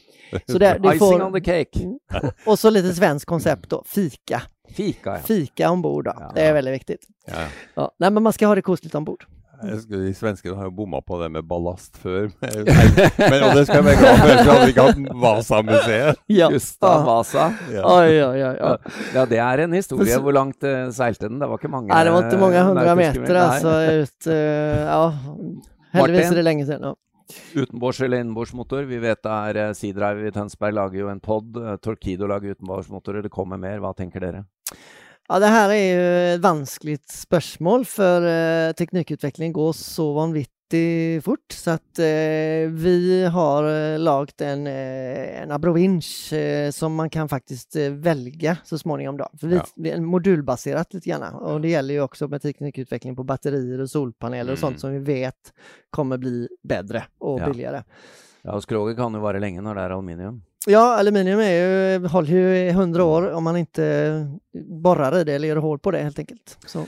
Så 0.48 0.58
det, 0.58 0.78
det. 0.84 0.95
Icing 0.96 1.22
on 1.22 1.34
the 1.34 1.42
cake. 1.42 1.80
Mm. 1.84 2.00
Och 2.46 2.60
så 2.60 2.70
lite 2.70 2.94
svenskt 2.94 3.25
koncept 3.25 3.70
då, 3.70 3.84
fika. 3.86 4.42
Fika, 4.70 5.10
ja. 5.10 5.18
Fika 5.18 5.70
ombord 5.72 6.06
då. 6.06 6.14
Ja. 6.20 6.32
Det 6.36 6.42
är 6.42 6.54
väldigt 6.54 6.74
viktigt. 6.74 7.08
Ja. 7.25 7.34
Ja. 7.75 7.92
Nej, 7.98 8.12
men 8.12 8.24
man 8.24 8.34
ska 8.34 8.48
ha 8.48 8.56
det 8.56 8.62
kosligt 8.62 8.96
ombord. 8.96 9.25
De 9.90 10.14
svenskene 10.14 10.56
har 10.56 10.68
jo 10.68 10.72
bomma 10.72 11.02
på 11.02 11.18
det 11.22 11.30
med 11.30 11.46
ballast 11.48 11.98
før. 11.98 12.28
Men, 12.42 13.30
men 13.30 13.44
og 13.44 13.56
det 13.56 13.66
skal 13.68 13.80
jeg 13.80 13.86
være 13.86 14.00
glad 14.02 14.18
for, 14.18 14.28
så 14.28 14.50
hadde 14.50 14.66
vi 14.66 14.74
ikke 14.74 14.88
hatt 14.88 15.22
Vasa-museet. 15.22 16.20
Ja. 16.28 16.50
Gustav 16.52 17.06
Vasa. 17.08 17.46
Ja. 17.72 17.86
Oi, 17.88 18.20
oi, 18.25 18.44
oi, 18.50 18.75
ja, 19.16 19.25
det 19.32 19.40
er 19.40 19.64
en 19.64 19.78
historie. 19.78 20.20
Hvor 20.20 20.36
langt 20.36 20.68
uh, 20.68 20.90
seilte 20.96 21.30
den? 21.30 21.40
Det 21.40 21.50
var 21.50 21.62
ikke 21.62 21.72
mange 21.72 21.94
Nei, 21.94 22.04
det 22.04 22.14
var 22.14 22.28
ikke 22.28 22.42
mange 22.44 22.68
hundre 22.68 22.96
meter, 23.00 23.42
altså. 23.46 23.74
Ut, 24.04 24.30
uh, 24.30 24.36
ja. 24.36 25.02
Heldigvis 25.96 26.32
er 26.34 26.42
det 26.42 26.48
lenge 26.50 26.68
siden. 26.68 26.92
Ja. 26.92 26.94
Utenbords- 27.55 28.01
eller 28.05 28.22
innenbordsmotor. 28.24 28.86
Vi 28.89 29.00
vet 29.01 29.22
det 29.25 29.32
er 29.32 29.74
Sea-Drive 29.77 30.27
i 30.27 30.34
Tønsberg 30.36 30.77
lager 30.77 31.00
jo 31.01 31.12
en 31.12 31.24
pod. 31.24 31.58
Uh, 31.58 31.75
Torkido 31.82 32.29
lager 32.29 32.55
utenbordsmotorer. 32.55 33.25
Det 33.25 33.34
kommer 33.34 33.62
mer. 33.62 33.82
Hva 33.84 33.94
tenker 33.98 34.24
dere? 34.24 34.46
Ja, 35.25 35.39
det 35.41 35.50
her 35.50 35.72
er 35.74 35.82
jo 35.82 36.10
et 36.36 36.44
vanskelig 36.44 37.00
spørsmål, 37.10 37.88
for 37.89 38.27
uh, 38.29 38.74
teknikkutvikling 38.77 39.55
går 39.55 39.74
så 39.77 40.12
vanvittig 40.13 40.55
fort. 41.24 41.51
Så 41.51 41.72
att 41.72 42.00
eh, 42.00 42.05
vi 42.69 43.29
har 43.34 43.93
eh, 43.93 44.00
lagt 44.00 44.41
en, 44.41 44.67
eh, 44.67 45.41
en 45.41 45.51
abrovinch 45.51 46.34
eh, 46.34 46.72
som 46.72 46.95
man 46.95 47.10
kan 47.10 47.29
faktiskt 47.29 47.75
eh, 47.75 47.89
välja 47.89 48.57
så 48.63 48.77
småningom. 48.77 49.17
Då. 49.17 49.29
För 49.39 49.48
vi, 49.48 49.55
ja. 49.55 49.65
vi 49.75 49.91
är 49.91 50.01
modulbaserat 50.01 50.93
lite 50.93 51.10
grann 51.10 51.34
och 51.34 51.62
det 51.62 51.69
gäller 51.69 51.93
ju 51.93 52.01
också 52.01 52.27
med 52.27 52.41
teknikutveckling 52.41 53.15
på 53.15 53.24
batterier 53.24 53.81
och 53.81 53.89
solpaneler 53.89 54.41
mm. 54.41 54.53
och 54.53 54.60
sånt 54.60 54.72
mm. 54.72 54.79
som 54.79 54.91
vi 54.91 55.00
vet 55.00 55.53
kommer 55.89 56.17
bli 56.17 56.48
bättre 56.63 57.03
och 57.17 57.39
ja. 57.41 57.50
billigare. 57.50 57.84
Ja, 58.41 58.51
och 58.51 58.63
skroget 58.63 58.98
kan 58.98 59.13
ju 59.13 59.19
vara 59.19 59.39
länge 59.39 59.62
när 59.62 59.75
det 59.75 59.81
är 59.81 59.89
aluminium. 59.89 60.41
Ja, 60.67 61.00
aluminium 61.00 61.39
är 61.39 61.51
ju, 61.51 62.07
håller 62.07 62.29
ju 62.29 62.57
i 62.57 62.72
hundra 62.72 63.03
år 63.03 63.31
om 63.31 63.43
man 63.43 63.57
inte 63.57 64.38
borrar 64.69 65.19
i 65.19 65.24
det 65.24 65.34
eller 65.34 65.48
gör 65.48 65.55
hål 65.55 65.79
på 65.79 65.91
det 65.91 66.03
helt 66.03 66.19
enkelt. 66.19 66.57
Så. 66.65 66.86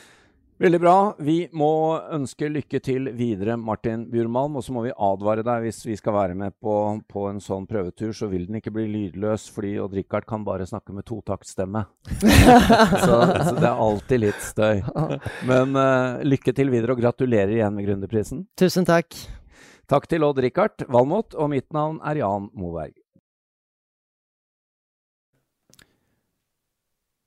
Veldig 0.58 0.80
bra. 0.82 0.96
Vi 1.22 1.36
må 1.54 1.70
ønske 2.16 2.48
lykke 2.50 2.80
til 2.82 3.12
videre, 3.14 3.54
Martin 3.62 4.08
Bjurmalm. 4.10 4.56
Og 4.58 4.66
så 4.66 4.74
må 4.74 4.82
vi 4.88 4.94
advare 4.94 5.44
deg 5.46 5.68
hvis 5.68 5.84
vi 5.86 5.98
skal 6.00 6.16
være 6.16 6.38
med 6.40 6.56
på, 6.58 6.74
på, 7.06 7.28
en 7.30 7.42
sånn 7.44 7.68
prøvetur, 7.70 8.10
så 8.18 8.30
vil 8.32 8.48
den 8.48 8.58
ikke 8.58 8.74
bli 8.74 8.88
lydløs, 8.90 9.46
fordi 9.54 9.76
Odd-Rikard 9.84 10.26
kan 10.30 10.46
bare 10.48 10.66
snakke 10.66 10.96
med 10.98 11.06
totaktstemme. 11.06 11.86
så, 13.06 13.20
så, 13.22 13.54
det 13.54 13.70
er 13.70 13.86
alltid 13.86 14.24
litt 14.26 14.42
støy. 14.42 14.82
Men 15.50 15.78
uh, 15.78 16.24
lykke 16.26 16.56
til 16.58 16.74
videre, 16.74 16.98
og 16.98 17.06
gratulerer 17.06 17.54
igjen 17.60 17.78
med 17.78 17.86
Gründerprisen. 17.86 18.48
Tusen 18.58 18.88
takk. 18.90 19.14
Takk 19.88 20.10
til 20.10 20.26
Odd-Rikard 20.26 20.88
Valmot, 20.90 21.38
og 21.38 21.54
mitt 21.54 21.70
navn 21.76 22.02
er 22.02 22.24
Jan 22.26 22.50
Moberg. 22.58 22.98